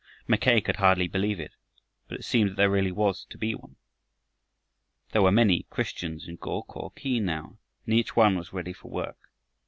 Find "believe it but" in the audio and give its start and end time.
1.07-2.17